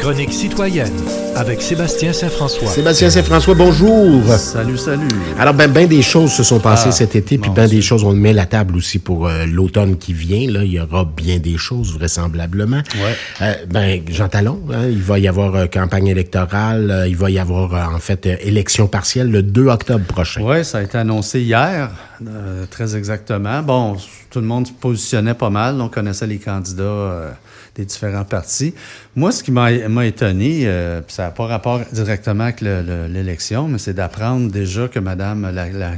[0.00, 0.96] chronique citoyenne
[1.36, 2.68] avec Sébastien Saint-François.
[2.68, 4.22] Sébastien Saint-François, bonjour.
[4.36, 5.08] Salut, salut.
[5.38, 8.04] Alors, ben, ben des choses se sont passées Ah, cet été, puis ben des choses,
[8.04, 10.50] on met la table aussi pour euh, l'automne qui vient.
[10.50, 12.82] Là, il y aura bien des choses, vraisemblablement.
[12.94, 13.16] Ouais.
[13.42, 17.30] Euh, ben, Jean Talon, hein, il va y avoir euh, campagne électorale, euh, il va
[17.30, 20.42] y avoir, euh, en fait, euh, élection partielle le 2 octobre prochain.
[20.42, 21.90] Oui, ça a été annoncé hier,
[22.26, 23.62] euh, très exactement.
[23.62, 23.96] Bon,
[24.30, 25.80] tout le monde se positionnait pas mal.
[25.80, 27.30] On connaissait les candidats euh,
[27.74, 28.74] des différents partis.
[29.16, 32.80] Moi, ce qui m'a m'a étonné, euh, puis ça n'a pas rapport directement avec le-
[32.80, 35.90] le- l'élection, mais c'est d'apprendre déjà que Madame la, la-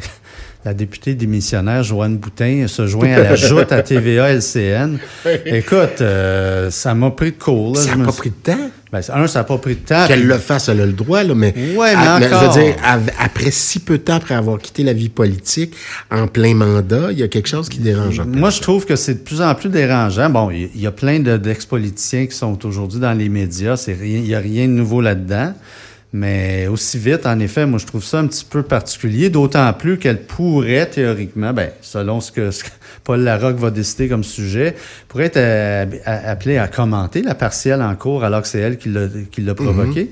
[0.64, 4.98] la députée démissionnaire Joanne Boutin se joint à la joute à TVA LCN.
[5.46, 7.76] Écoute, euh, ça m'a pris de court.
[7.76, 7.80] là.
[7.82, 8.70] Ça suis- pris de temps?
[8.92, 10.06] Ben, un, ça n'a pas pris de temps.
[10.06, 12.52] Qu'elle puis- le fasse, elle a le droit, là, mais, Ouais, mais je encore.
[12.54, 12.74] veux dire,
[13.18, 15.72] après si peu de temps après avoir quitté la vie politique,
[16.10, 18.20] en plein mandat, il y a quelque chose qui dérange.
[18.20, 18.38] un peu.
[18.38, 20.28] Moi, je trouve que c'est de plus en plus dérangeant.
[20.28, 23.76] Bon, il y, a plein de- d'ex-politiciens qui sont aujourd'hui dans les médias.
[23.78, 25.54] C'est rien, il n'y a rien de nouveau là-dedans.
[26.14, 29.96] Mais aussi vite, en effet, moi, je trouve ça un petit peu particulier, d'autant plus
[29.98, 32.70] qu'elle pourrait, théoriquement, ben, selon ce que, ce que
[33.02, 34.76] Paul Larocque va décider comme sujet,
[35.08, 38.90] pourrait être euh, appelée à commenter la partielle en cours alors que c'est elle qui
[38.90, 40.10] l'a qui l'a provoqué.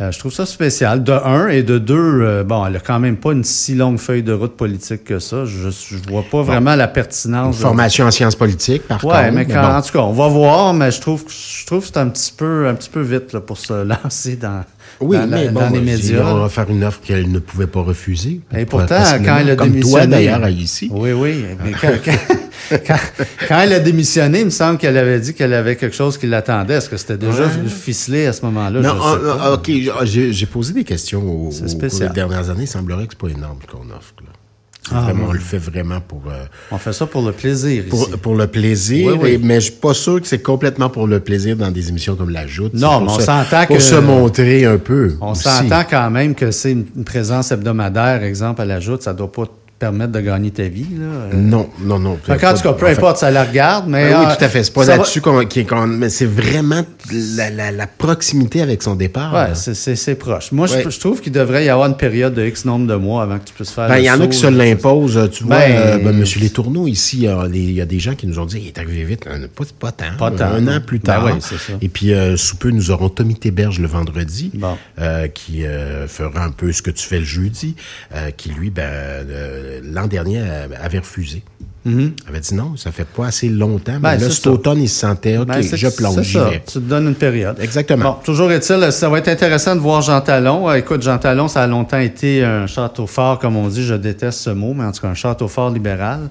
[0.00, 1.04] Euh, je trouve ça spécial.
[1.04, 3.98] De un, et de deux, euh, bon, elle a quand même pas une si longue
[3.98, 5.44] feuille de route politique que ça.
[5.44, 7.58] Je, je vois pas vraiment la Une pertinence.
[7.58, 9.32] de- formation en sciences politiques, par Ouais, contre.
[9.34, 9.68] mais quand- bon.
[9.76, 12.08] en tout cas, on va voir, mais je trouve, que- je trouve que c'est un
[12.08, 13.72] petit peu, un petit peu vite là, pour se
[14.04, 14.64] lancer dans,
[15.00, 17.80] Oui, dans, mais bon, dans les on va faire une offre qu'elle ne pouvait pas
[17.82, 18.40] refuser.
[18.56, 20.00] Et pourtant, quand elle a comme démissionné.
[20.00, 20.88] toi, d'ailleurs, ici.
[20.92, 21.44] Oui, oui.
[21.64, 25.54] Mais quand, quand- quand- quand elle a démissionné, il me semble qu'elle avait dit qu'elle
[25.54, 26.74] avait quelque chose qui l'attendait.
[26.74, 27.68] Est-ce que c'était déjà Ouais.
[27.68, 28.80] ficelé à ce moment-là?
[28.80, 29.38] Non, Je sais ah, pas.
[29.42, 29.70] ah, OK,
[30.04, 32.62] j'ai j'ai posé des questions au, au cours des dernières années.
[32.64, 34.14] Il semblerait que c'est pas énorme qu'on offre.
[34.24, 34.32] Là.
[34.90, 35.26] Ah, vraiment.
[35.28, 38.10] On le fait vraiment pour, euh, On fait ça pour le plaisir pour, ici.
[38.20, 39.30] pour le plaisir, Oui, oui.
[39.34, 42.16] et- mais je suis pas sûr que c'est complètement pour le plaisir dans des émissions
[42.16, 42.74] comme La Joute.
[42.74, 45.14] Non, mais on se- s'entend Pour se montrer un peu.
[45.20, 49.30] On s'entend quand même que c'est une, présence hebdomadaire, exemple, à la joute, ça doit
[49.30, 49.44] pas
[49.82, 50.86] permettre de gagner ta vie.
[50.96, 51.06] Là.
[51.06, 52.16] Euh, Non, non, non.
[52.24, 54.10] Qu'en tout cas, peu En importe, ça la regarde, mais...
[54.10, 54.62] Ben oui, euh, tout à fait.
[54.62, 56.82] C'est pas va- là-dessus qu'on, mais c'est vraiment
[57.36, 59.32] la, la, la proximité avec son départ.
[59.32, 59.54] Là.
[59.56, 60.52] c'est- proche.
[60.52, 60.84] Moi, je- Ouais.
[60.88, 63.44] je, trouve qu'il devrait y avoir une période de X nombre de mois avant que
[63.46, 63.88] tu puisses faire.
[63.88, 65.28] Ben, il y en a qui se l'imposent.
[65.32, 68.26] Tu vois, Ben, euh, ben, Monsieur Les Tourneaux, ici, il y a des- gens qui
[68.28, 69.24] nous ont dit il est arrivé vite.
[69.24, 70.16] Pas, pas tant.
[70.16, 70.76] Pas tant, Un non.
[70.76, 71.24] an plus tard.
[71.24, 71.56] oui, ça.
[71.80, 74.76] Et puis, euh, sous peu, nous aurons Tommy Théberge le vendredi, Bon.
[75.00, 75.64] euh, qui
[76.06, 77.74] fera un peu ce que tu fais le jeudi,
[78.36, 78.82] qui, lui, ben,
[79.82, 81.42] l'an dernier, avait refusé.
[81.84, 83.98] avait dit non, ça fait pas assez longtemps.
[84.00, 84.50] Ben, mais là, cet ça.
[84.50, 86.44] automne, il se sentait, OK, Ben, je plonge, ça.
[86.44, 86.62] vais.
[86.66, 87.56] Tu te donnes une période.
[87.60, 88.04] Exactement.
[88.04, 90.68] Bon, toujours est-il, ça va être intéressant de voir Jean Talon.
[90.68, 93.84] Euh, Écoute, Jean Talon, ça a longtemps été un château fort, comme on dit.
[93.84, 96.28] Je déteste ce mot, mais en tout cas, un château fort libéral.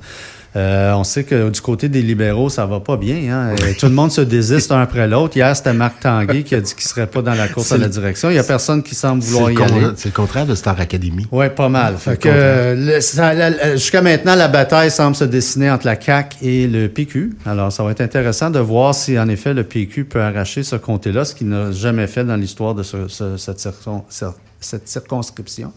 [0.56, 3.16] Euh, on sait que du côté des libéraux, ça va pas bien.
[3.31, 3.56] Hein?
[3.69, 5.38] Et tout le monde se désiste un après l'autre.
[5.38, 7.88] Hier, c'était Marc Tanguay qui a dit qu'il serait pas dans la course à la
[7.88, 8.29] direction.
[8.29, 9.88] Il y a personne qui semble vouloir y aller.
[9.95, 11.25] c'est le contraire de Star Academy.
[11.31, 11.95] Oui, pas mal.
[11.97, 16.68] Fait le que euh, jusqu'à maintenant, la bataille semble se dessiner entre la CAQ et
[16.68, 17.31] le PQ.
[17.45, 20.75] Alors, ça va être intéressant de voir si, en effet, le PQ peut arracher ce
[20.75, 24.88] comté-là, ce qu'il n'a jamais fait dans l'histoire de ce- ce- cette, circon- cer- cette
[24.88, 25.73] circonscription.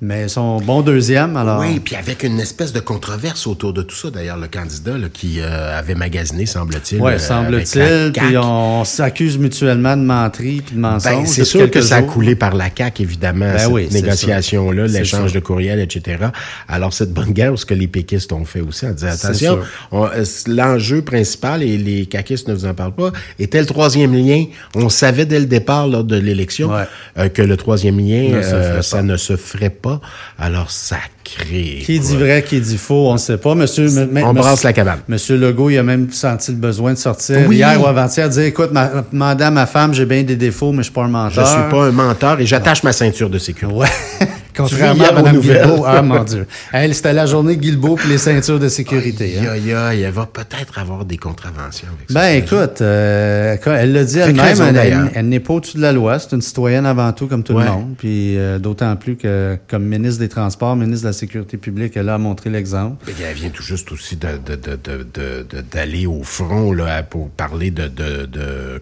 [0.00, 1.60] Mais ils sont bons deuxième, alors...
[1.60, 4.10] Oui, puis avec une espèce de controverse autour de tout ça.
[4.10, 7.00] D'ailleurs, le candidat là, qui euh, avait magasiné, semble-t-il.
[7.00, 8.12] Oui, euh, semble-t-il.
[8.12, 11.12] Puis on s'accuse mutuellement de menterie puis de mensonge.
[11.12, 14.88] Ben, c'est sûr que ça a coulé par la CAQ, évidemment, Ben cette oui, négociation-là,
[14.88, 14.98] ça.
[14.98, 16.26] l'échange de courriels, etc.
[16.68, 19.58] Alors, cette bonne guerre, ce que les péquistes ont fait aussi, en disant, attention,
[19.92, 24.46] euh, l'enjeu principal, et les caquistes ne vous en parlent pas, était le troisième lien.
[24.74, 26.84] On savait dès le départ, lors de l'élection, Ouais.
[27.18, 30.00] euh, que le troisième lien, Ne euh, ça ne se ferait pas.
[30.38, 31.82] Alors, ça crée...
[31.84, 33.54] Qui dit vrai, qui dit faux, on ne sait pas.
[33.54, 33.88] Monsieur,
[34.24, 35.00] On brasse la cabane.
[35.08, 37.56] Monsieur Legault, il a même senti le besoin de sortir Oui.
[37.56, 40.84] hier ou avant-hier, dire écoute, ma, à ma femme, j'ai bien des défauts, mais je
[40.84, 41.10] suis pas un Je
[41.40, 41.46] menteur.
[41.48, 43.78] suis pas un menteur et j'attache ma ceinture de sécurité.
[43.78, 43.88] Ouais.
[44.56, 45.40] Contrairement à Mme.
[45.40, 45.84] Guilbeault.
[45.86, 46.46] Ah, mon Dieu.
[46.72, 49.38] Elle, c'était la journée Guilbeault puis les ceintures de sécurité.
[49.38, 49.50] hein?
[49.52, 52.14] Aïe, aïe, aïe, elle va peut-être avoir des contraventions avec ça.
[52.14, 55.82] Ben, écoute, euh, quand elle l'a dit elle-même, elle, elle- elle n'est pas au-dessus de
[55.82, 56.18] la loi.
[56.18, 57.64] C'est une citoyenne avant tout, comme tout Ouais.
[57.64, 57.94] le monde.
[57.98, 62.08] Puis euh, d'autant plus que, comme ministre des Transports, ministre de la Sécurité publique, elle
[62.08, 62.96] a montré l'exemple.
[63.06, 67.70] Mais Elle vient tout juste aussi de, de, de, d'aller au front là, pour parler
[67.70, 67.90] de,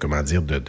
[0.00, 0.60] comment dire de,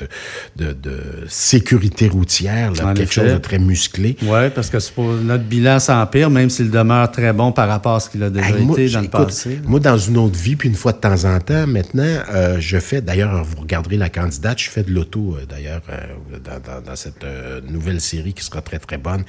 [1.28, 3.22] sécurité routière, là, quelque effet.
[3.22, 4.16] chose de très musclé.
[4.24, 8.10] Oui, parce que notre bilan s'empire, même s'il demeure très bon par rapport à ce
[8.10, 9.60] qu'il a déjà Hey, moi, été dans le écoute, passé.
[9.66, 12.04] Moi, dans une autre vie, puis une fois de temps en temps, maintenant,
[12.34, 16.38] euh, je fais, d'ailleurs, vous regarderez la candidate, je fais de l'auto, euh, d'ailleurs, euh,
[16.44, 17.26] dans, dans- dans cette
[17.70, 19.24] nouvelle série qui sera très, très bonne,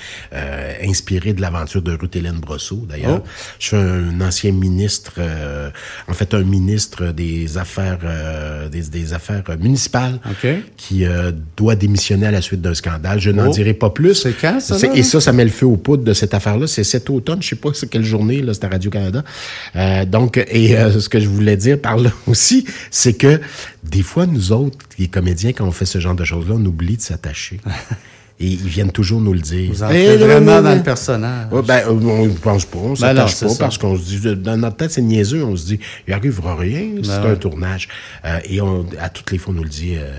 [0.85, 3.21] inspirée de l'aventure de Ruth Hélène Brosseau, d'ailleurs.
[3.25, 3.29] Oh.
[3.59, 5.13] Je suis un ancien ministre,
[6.09, 7.99] en fait, un ministre des affaires,
[8.71, 10.19] des, des affaires municipales
[10.77, 11.05] qui
[11.57, 13.21] doit démissionner à la suite d'un scandale.
[13.21, 13.53] Je n'en Oh.
[13.53, 14.15] dirai pas plus.
[14.15, 14.77] C'est quand, ça?
[14.95, 16.67] Et ça, ça met le feu aux poudres de cette affaire-là.
[16.67, 19.25] C'est cet automne, je sais pas quelle journée, là, à Radio-Canada.
[19.77, 23.41] Euh, donc, et euh, ce que je voulais dire par là aussi, c'est que
[23.85, 26.97] des fois, nous autres, les comédiens, quand on fait ce genre de choses-là, on oublie
[26.97, 27.61] de s'attacher.
[28.43, 29.71] Et ils viennent toujours nous le dire.
[29.73, 31.47] Vous Eh, entrez là, vraiment dans le personnage.
[31.53, 33.57] Ouais, ben, euh, on ne pense pas, on Ben s'attache pas c'est ça.
[33.65, 35.79] parce qu'on se dit, euh, dans notre tête, c'est niaiseux, on se dit,
[36.09, 37.31] il arrivera rien, c'est Ben ouais.
[37.31, 37.89] un tournage.
[38.25, 40.11] Euh, et on, à toutes les fois, on nous le dit, euh,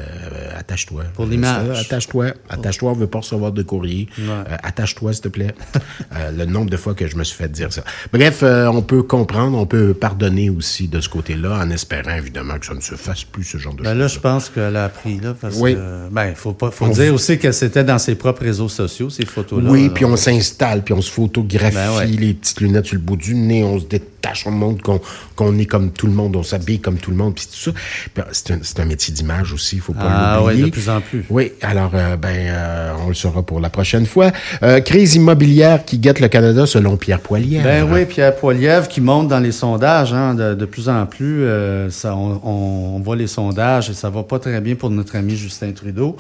[0.57, 1.03] attache-toi.
[1.13, 1.81] Pour l'image.
[1.81, 4.07] Attache-toi, attache-toi, on veut pas recevoir de courrier.
[4.19, 5.53] Euh, attache-toi, s'il te plaît.
[6.15, 7.83] Euh, le nombre de fois que je me suis fait dire ça.
[8.11, 12.57] Bref, euh, on peut comprendre, on peut pardonner aussi de ce côté-là, en espérant évidemment
[12.59, 13.99] que ça ne se fasse plus, ce genre de Ben choses.
[13.99, 15.73] là, je pense qu'elle a appris, là, parce Oui.
[15.75, 19.09] que, ben, faut pas, faut On dire aussi que c'était dans ses propres réseaux sociaux,
[19.09, 19.69] ces photos-là.
[19.69, 22.07] Oui, puis on s'installe, puis on se photographie, Ben ouais.
[22.07, 23.85] les petites lunettes sur le bout du nez, on se
[24.23, 25.01] détache, on montre qu'on
[25.35, 28.23] qu'on est comme tout le monde, on s'habille comme tout le monde, puis tout ça.
[28.31, 30.63] C'est un, un métier d'image aussi, il faut pas Ah l'oublier.
[30.63, 31.25] ouais, de plus en plus.
[31.29, 34.31] Oui, alors, euh, ben, euh, on le saura pour la prochaine fois.
[34.61, 37.63] Euh, crise immobilière qui guette le Canada selon Pierre Poilievre.
[37.63, 41.43] Ben oui, Pierre Poilievre qui monte dans les sondages hein, de, de plus en plus.
[41.43, 44.89] euh, ça, on, on- on voit les sondages et ça va pas très bien pour
[44.89, 46.15] notre ami Justin Trudeau.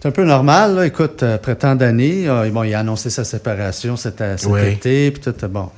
[0.00, 0.74] C'est un peu normal.
[0.74, 0.86] Là.
[0.86, 4.60] Écoute, après tant d'années, bon, il a annoncé sa séparation cet, cet Oui.
[4.66, 5.10] été.
[5.12, 5.70] Puis tout, bon,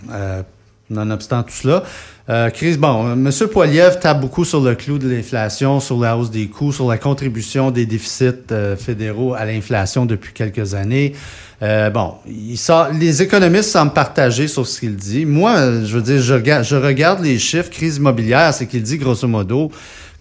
[0.91, 1.83] nonobstant tout cela.
[2.31, 3.31] Euh, bon, M.
[3.51, 6.99] Poilievre tape beaucoup sur le clou de l'inflation, sur la hausse des coûts, sur la
[6.99, 11.15] contribution des déficits euh, fédéraux à l'inflation depuis quelques années.
[11.63, 15.25] Euh, bon, les économistes semblent partagés sur ce qu'il dit.
[15.25, 19.71] Moi, je veux dire, je regarde, les chiffres crise immobilière, c'est qu'il dit grosso modo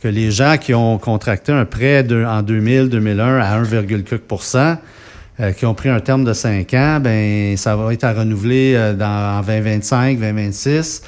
[0.01, 4.77] que les gens qui ont contracté un prêt de- en 2000-2001 à 1,4
[5.39, 8.73] euh, qui ont pris un terme de 5 ans, ben ça va être à renouveler
[8.75, 11.03] euh, dans, en 2025, 2026.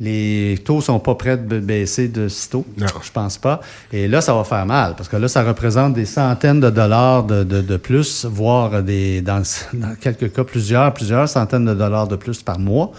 [0.00, 2.64] Les taux sont pas prêts de baisser de sitôt.
[2.76, 2.86] Non.
[3.02, 3.60] Je pense pas.
[3.92, 7.22] Et là, ça va faire mal parce que là, ça représente des centaines de dollars
[7.24, 9.42] de, de, de plus, voire des, dans,
[9.74, 12.90] dans quelques cas, plusieurs, plusieurs centaines de dollars de plus par mois,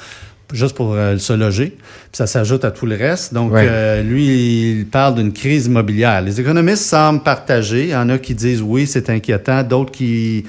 [0.54, 1.70] juste pour euh, se loger.
[1.78, 3.34] Puis ça s'ajoute à tout le reste.
[3.34, 3.66] Donc, Ouais.
[3.70, 6.22] euh, lui, il parle d'une crise immobilière.
[6.22, 7.84] Les économistes semblent partagés.
[7.86, 9.64] Il y en a qui disent oui, c'est inquiétant.
[9.64, 10.46] D'autres qui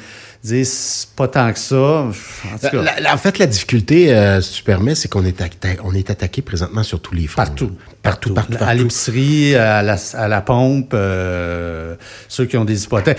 [0.46, 1.76] disent pas tant que ça.
[1.76, 5.24] En tout cas, La- la- en fait, la difficulté, euh, si tu permets, c'est qu'on
[5.24, 5.34] est,
[5.84, 7.42] on est attaqué présentement sur tous les fronts.
[7.42, 7.72] Partout.
[8.02, 8.78] Partout, partout, À partout.
[8.78, 11.96] l'épicerie, à la, à la pompe, euh,
[12.28, 13.18] ceux qui ont des hypothèques.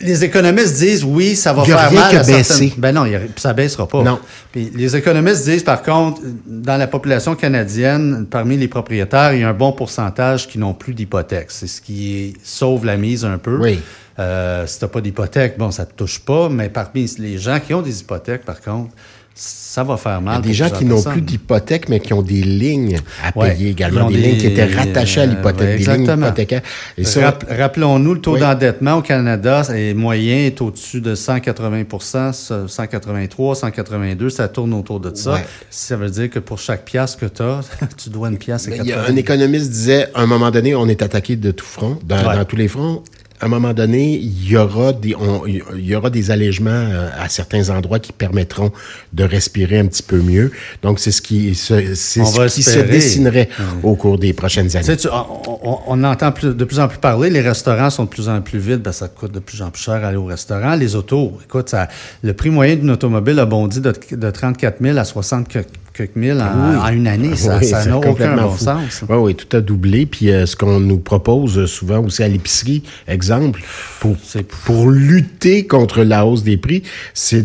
[0.00, 2.22] Les économistes disent oui, ça va Il y a faire rien mal qui a à
[2.22, 2.42] baissé.
[2.44, 4.02] certaines- Ben non, il y a- ça baissera pas.
[4.04, 4.20] Non.
[4.52, 9.44] Puis les économistes disent par contre, dans la population canadienne, parmi les propriétaires, il y
[9.44, 11.46] a un bon pourcentage qui n'ont plus d'hypothèque.
[11.50, 13.56] C'est ce qui sauve la mise un peu.
[13.58, 13.80] Oui.
[14.18, 17.58] Euh, si tu n'as pas d'hypothèque, bon, ça te touche pas, mais parmi les gens
[17.60, 18.90] qui ont des hypothèques, par contre,
[19.34, 20.36] ça va faire Il y mal.
[20.36, 23.54] a des gens qui n'ont plus d'hypothèque, mais qui ont des lignes à Ouais.
[23.54, 24.10] payer également.
[24.10, 26.26] Des, des- lignes qui étaient rattachées à euh, l'hypothèque, ouais, des lignes exactement.
[26.26, 26.60] hypothécaires.
[26.98, 28.40] Et ça, Rapp- Rappelons-nous, le taux Oui.
[28.40, 32.32] d'endettement au Canada est moyen est au-dessus de 180 ça,
[32.68, 35.32] 183, 182, ça tourne autour de ça.
[35.32, 35.44] Ouais.
[35.70, 37.60] Ça veut dire que pour chaque pièce que tu as,
[37.96, 39.14] tu dois une pièce Mais il y a 80.
[39.14, 42.56] un économiste disait, à un moment donné, on est attaqué de tout front, dans tous
[42.56, 43.02] les fronts.
[43.42, 47.08] À un moment donné, il y aura des, on- il y aura des allègements euh,
[47.18, 48.70] à certains endroits qui permettront
[49.12, 50.52] de respirer un petit peu mieux.
[50.80, 52.88] Donc, c'est ce qui, se- c'est On ce va qui se espérer.
[52.88, 53.48] dessinerait
[53.82, 54.86] au cours des prochaines Tu années.
[54.86, 58.28] sais, tu- on, entend plus- de plus en plus parler, les restaurants sont de plus
[58.28, 60.76] en plus vides, ben ça coûte de plus en plus cher aller au restaurant.
[60.76, 61.88] Les autos, écoute, ça,
[62.22, 65.48] le prix moyen d'une automobile a bondi de, de 34 000 à 60
[65.94, 67.36] quelques mille en, en une année.
[67.36, 68.64] Ça Oui, n'a aucun bon fou.
[68.64, 69.04] sens.
[69.08, 70.06] Oui, oui, tout a doublé.
[70.06, 73.62] Puis euh, ce qu'on nous propose euh, souvent aussi à l'épicerie, exemple,
[74.00, 74.16] pour,
[74.64, 76.82] pour lutter contre la hausse des prix,
[77.14, 77.44] c'est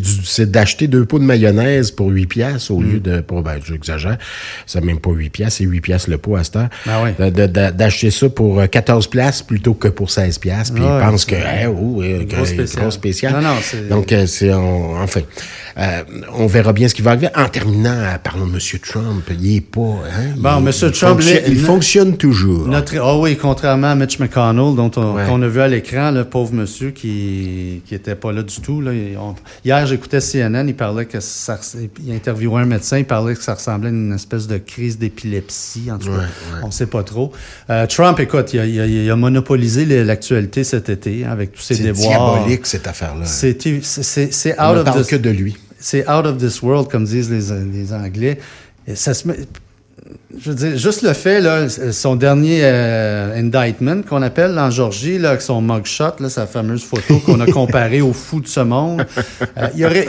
[0.51, 2.91] d'acheter deux pots de mayonnaise pour 8 piastres au Mm.
[2.91, 4.17] lieu de, pour, ben, j'exagère,
[4.65, 6.69] c'est même pas 8 piastres, c'est 8 piastres le pot à cette heure.
[6.87, 7.11] Ah oui.
[7.31, 10.73] D'acheter ça pour euh, 14 piastres plutôt que pour 16 piastres.
[10.73, 12.81] Puis Ah ils pensent que, eh, oh, euh, Gros que- spécial.
[12.81, 13.33] gros spécial.
[13.33, 13.55] Non, non,
[13.89, 15.21] Donc, euh, c'est, enfin,
[15.79, 16.03] euh,
[16.33, 17.29] on verra bien ce qui va arriver.
[17.35, 18.59] En terminant, euh, parlons de M.
[18.81, 19.23] Trump.
[19.39, 20.71] Il est pas, hein, Bon, il, M.
[20.81, 22.67] il Trump, il fonctionne toujours.
[22.67, 25.23] Notre, ah oui, contrairement à Mitch McConnell, dont on, Ouais.
[25.23, 28.81] a vu à l'écran, le pauvre monsieur qui qui était pas là du tout.
[28.81, 28.91] Là.
[29.19, 31.59] On- hier, j'écoutais CNN, il parlait que ça,
[32.05, 35.89] il interviewait un médecin, il parlait que ça ressemblait à une espèce de crise d'épilepsie.
[35.91, 36.59] En tout cas, Ouais, ouais.
[36.63, 37.31] on sait pas trop.
[37.69, 41.51] Euh, Trump, écoute, il a, il a- il a monopolisé l'actualité cet été hein, avec
[41.53, 42.33] tous ses C'est déboires.
[42.35, 43.25] diabolique, cette affaire-là.
[43.25, 45.55] C'est c'est- c'est- c'est On out ne of parle the- que de lui.
[45.79, 48.39] C'est out of this world, comme disent les, les Anglais.
[48.87, 49.35] Et ça se met,
[50.39, 55.17] je veux dire, juste le fait, là, son dernier euh, indictment qu'on appelle en Georgie,
[55.17, 58.59] là, avec son mugshot, là, sa fameuse photo qu'on a comparée au fou de ce
[58.59, 59.05] monde.
[59.57, 60.07] Euh, il y aurait,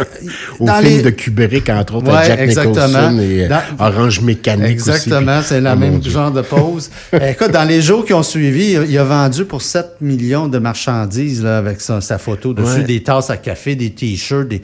[0.58, 3.10] au film de Kubrick, entre autres, ouais, Jack exactement.
[3.10, 6.90] Nicholson et dans, Orange Mécanique Exactement, c'est le oh, même genre de pose.
[7.12, 11.42] Écoute, dans les jours qui ont suivi, il a vendu pour 7 millions de marchandises
[11.42, 12.84] là, avec sa, sa photo dessus, ouais.
[12.84, 14.62] des tasses à café, des t-shirts, des...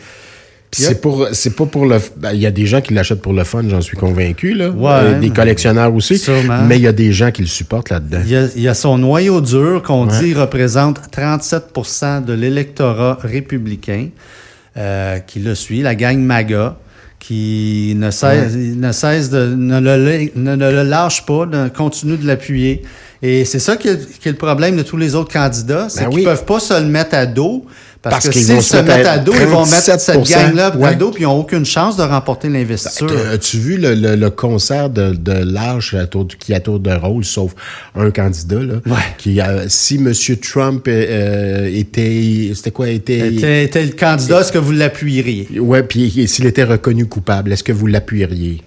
[0.74, 1.98] C'est pour, c'est pas pour le.
[2.16, 4.70] Ben, il y a des gens qui l'achètent pour le fun, j'en suis convaincu là.
[4.70, 6.18] Ouais, des collectionneurs aussi.
[6.18, 6.62] Sûrement.
[6.64, 8.20] Mais il y a des gens qui le supportent là-dedans.
[8.24, 10.20] Il y a, il y a son noyau dur qu'on ouais.
[10.20, 14.08] dit représente 37% de l'électorat républicain
[14.76, 16.76] euh, qui le suit, la gang MAGA
[17.20, 18.74] qui ne cesse, ouais.
[18.76, 22.82] ne cesse de ne le, ne, ne le lâche pas, continue de l'appuyer.
[23.22, 26.04] Et c'est ça qui est, qui est, le problème de tous les autres candidats, c'est
[26.04, 26.24] ben qu'ils oui.
[26.24, 27.64] peuvent pas se le mettre à dos.
[28.04, 30.88] Parce, parce que s'ils se mettent à dos, ils vont mettre cette gang-là ouais.
[30.88, 33.10] à dos, puis ils n'ont aucune chance de remporter l'investiture.
[33.32, 35.96] As-tu vu le, le, le, concert de, de l'âge
[36.38, 37.52] qui a tour de rôle, sauf
[37.96, 38.92] un candidat, là, ouais.
[39.16, 40.12] qui a, si M.
[40.42, 43.34] Trump euh, était, c'était quoi, était...
[43.34, 45.48] Était, était le candidat, est-ce que vous l'appuieriez?
[45.58, 48.60] Oui, puis s'il était reconnu coupable, est-ce que vous l'appuieriez?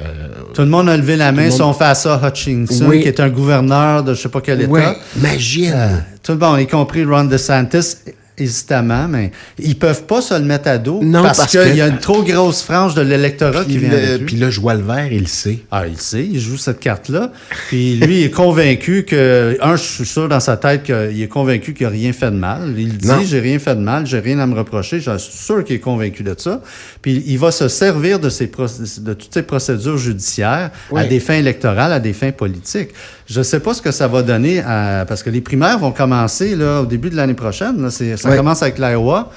[0.00, 3.00] Euh, tout le monde a levé la main, son face à Hutchinson, oui.
[3.02, 4.70] qui est un gouverneur de je sais pas quel État.
[4.70, 4.82] Oui,
[5.16, 5.72] imagine!
[5.74, 7.96] Euh, tout le monde, y compris Ron DeSantis,
[8.38, 11.76] hésitamment, mais ils peuvent pas se le mettre à dos non, parce, parce qu'il que...
[11.76, 14.18] y a une trop grosse frange de l'électorat qui vient le.
[14.24, 15.60] Puis là, je vois le vert, il le sait.
[15.70, 17.30] Ah, il le sait, il joue cette carte-là.
[17.68, 21.28] Puis lui, il est convaincu que, un, je suis sûr dans sa tête qu'il est
[21.28, 22.74] convaincu qu'il a rien fait de mal.
[22.76, 25.00] Il dit, j'ai rien fait de mal, j'ai rien à me reprocher.
[25.00, 26.62] Je suis sûr qu'il est convaincu de ça.
[27.02, 31.02] Puis il va se servir de, de toutes ces procédures judiciaires oui.
[31.02, 32.90] à des fins électorales, à des fins politiques.
[33.26, 35.92] Je ne sais pas ce que ça va donner à, parce que les primaires vont
[35.92, 37.88] commencer là, au début de l'année prochaine.
[38.22, 38.36] Ça oui.
[38.36, 39.30] commence avec l'Iowa,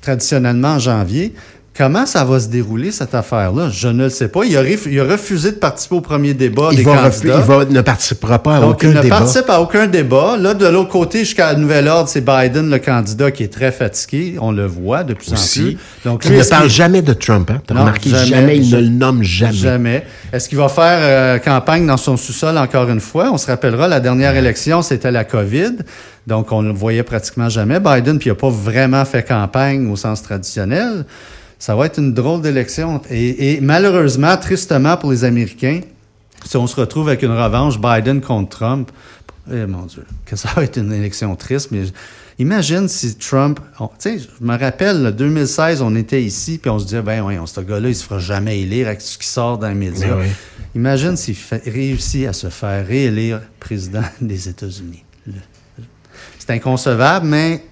[0.00, 1.34] traditionnellement en janvier.
[1.74, 3.70] Comment ça va se dérouler, cette affaire-là?
[3.70, 4.44] Je ne le sais pas.
[4.44, 7.38] Il a, il a, refusé de participer au premier débat il des va candidats.
[7.38, 9.18] Il va, ne participera pas à Donc, aucun il ne débat.
[9.18, 10.36] participe à aucun débat.
[10.36, 14.36] Là, de l'autre côté, jusqu'à nouvel ordre, c'est Biden, le candidat, qui est très fatigué.
[14.38, 15.60] On le voit de plus Aussi.
[15.60, 15.78] en plus.
[16.04, 17.50] Donc, lui, il ne parle jamais de Trump.
[17.50, 17.62] Hein?
[17.66, 18.10] Tu as remarqué?
[18.10, 19.52] Jamais, jamais il ne le nomme jamais.
[19.54, 20.06] Jamais.
[20.30, 23.30] Est-ce qu'il va faire euh, campagne dans son sous-sol encore une fois?
[23.32, 25.76] On se rappellera, la dernière élection, c'était la COVID.
[26.26, 27.80] Donc, on ne le voyait pratiquement jamais.
[27.80, 31.06] Biden, puis il n'a pas vraiment fait campagne au sens traditionnel.
[31.62, 33.00] Ça va être une drôle d'élection.
[33.08, 35.80] Et, et, malheureusement, tristement pour les Américains,
[36.44, 38.90] si on se retrouve avec une revanche Biden contre Trump,
[39.48, 41.84] eh, mon Dieu, que ça va être une élection triste, mais
[42.40, 46.80] imagine si Trump, tu sais, je me rappelle, en 2016, on était ici, puis on
[46.80, 49.56] se disait, ben oui, ce gars-là, il se fera jamais élire avec ce qui sort
[49.56, 50.16] dans les médias.
[50.16, 50.26] Oui.
[50.74, 55.04] Imagine s'il réussit à se faire réélire président des États-Unis.
[56.40, 57.62] C'est inconcevable, mais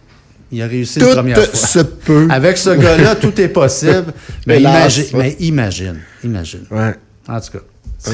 [0.52, 1.68] il a réussi tout une première fois.
[1.68, 2.26] Se peut.
[2.30, 4.12] Avec ce gars-là, tout est possible.
[4.46, 6.64] mais, imagine, mais imagine, imagine.
[6.70, 6.94] Ouais.
[7.28, 8.10] En tout cas.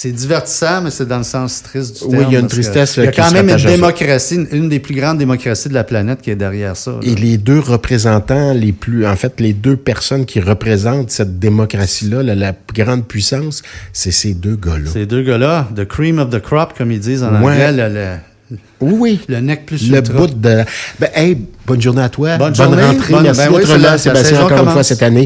[0.00, 2.14] C'est divertissant, mais c'est dans le sens triste du terme.
[2.14, 2.98] Oui, il y a une tristesse.
[2.98, 5.82] Il y a quand même une démocratie, une, une des plus grandes démocraties de la
[5.82, 6.92] planète qui est derrière ça.
[6.92, 6.98] Là.
[7.02, 12.22] Et les deux représentants les plus, en fait, les deux personnes qui représentent cette démocratie-là,
[12.22, 13.62] la, la, grande puissance,
[13.92, 14.88] c'est ces deux gars-là.
[14.92, 17.50] Ces deux gars-là, the cream of the crop, comme ils disent en ouais.
[17.50, 18.16] anglais, le, le,
[18.50, 19.20] oui, oui.
[19.28, 20.14] Le nec plus Le ultra.
[20.14, 20.64] bout de.
[20.98, 22.36] Ben, hey, bonne journée à toi.
[22.38, 22.82] Bonne, journée.
[22.82, 23.12] rentrée.
[23.12, 25.16] Bonne, Merci ben d'être là, la, Sébastien, encore une fois cette année.